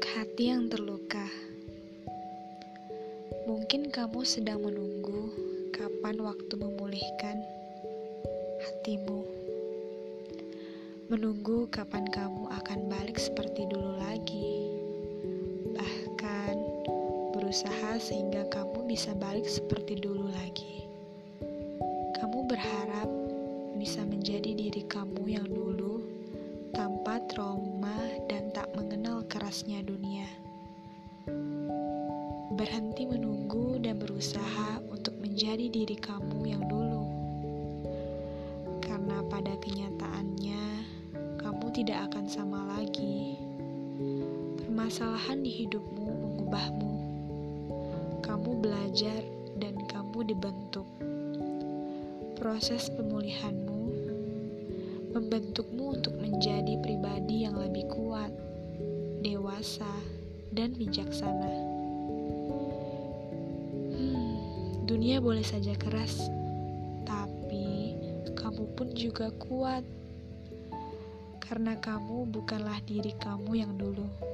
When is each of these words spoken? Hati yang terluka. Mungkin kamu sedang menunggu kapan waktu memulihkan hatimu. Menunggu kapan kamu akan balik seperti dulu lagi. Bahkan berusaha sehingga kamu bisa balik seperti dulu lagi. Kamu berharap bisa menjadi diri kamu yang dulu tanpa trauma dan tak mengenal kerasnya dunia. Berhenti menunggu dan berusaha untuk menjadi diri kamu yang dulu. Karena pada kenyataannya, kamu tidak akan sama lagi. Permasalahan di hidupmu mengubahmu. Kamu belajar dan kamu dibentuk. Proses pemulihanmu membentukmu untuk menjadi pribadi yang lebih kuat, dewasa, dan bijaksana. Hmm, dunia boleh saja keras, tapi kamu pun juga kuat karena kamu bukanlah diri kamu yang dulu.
Hati 0.00 0.48
yang 0.48 0.72
terluka. 0.72 1.28
Mungkin 3.44 3.92
kamu 3.92 4.24
sedang 4.24 4.64
menunggu 4.64 5.28
kapan 5.76 6.16
waktu 6.24 6.56
memulihkan 6.56 7.44
hatimu. 8.64 9.20
Menunggu 11.12 11.68
kapan 11.68 12.08
kamu 12.08 12.48
akan 12.48 12.88
balik 12.88 13.20
seperti 13.20 13.68
dulu 13.68 14.00
lagi. 14.00 14.72
Bahkan 15.76 16.56
berusaha 17.36 18.00
sehingga 18.00 18.48
kamu 18.48 18.88
bisa 18.88 19.12
balik 19.12 19.44
seperti 19.44 20.00
dulu 20.00 20.32
lagi. 20.32 20.88
Kamu 22.16 22.48
berharap 22.48 23.08
bisa 23.76 24.04
menjadi 24.08 24.56
diri 24.56 24.84
kamu 24.88 25.24
yang 25.28 25.48
dulu 25.48 26.00
tanpa 26.70 27.20
trauma 27.28 27.96
dan 28.24 28.48
tak 28.56 28.70
mengenal 28.72 29.20
kerasnya 29.28 29.84
dunia. 29.84 29.99
Berhenti 32.54 33.08
menunggu 33.08 33.80
dan 33.80 33.96
berusaha 33.96 34.82
untuk 34.90 35.16
menjadi 35.22 35.70
diri 35.70 35.96
kamu 35.96 36.38
yang 36.44 36.64
dulu. 36.68 37.04
Karena 38.84 39.22
pada 39.30 39.54
kenyataannya, 39.62 40.64
kamu 41.40 41.66
tidak 41.72 42.10
akan 42.10 42.24
sama 42.28 42.76
lagi. 42.76 43.38
Permasalahan 44.60 45.40
di 45.40 45.64
hidupmu 45.64 46.06
mengubahmu. 46.10 46.94
Kamu 48.20 48.50
belajar 48.60 49.24
dan 49.56 49.80
kamu 49.88 50.28
dibentuk. 50.28 50.88
Proses 52.36 52.88
pemulihanmu 52.92 53.80
membentukmu 55.10 55.98
untuk 55.98 56.14
menjadi 56.22 56.78
pribadi 56.78 57.42
yang 57.42 57.58
lebih 57.58 57.90
kuat, 57.90 58.30
dewasa, 59.26 59.90
dan 60.50 60.74
bijaksana. 60.74 61.50
Hmm, 63.94 64.84
dunia 64.86 65.22
boleh 65.22 65.46
saja 65.46 65.74
keras, 65.78 66.30
tapi 67.06 67.94
kamu 68.34 68.64
pun 68.74 68.88
juga 68.94 69.30
kuat 69.38 69.82
karena 71.42 71.74
kamu 71.82 72.30
bukanlah 72.30 72.78
diri 72.86 73.10
kamu 73.18 73.58
yang 73.58 73.74
dulu. 73.74 74.29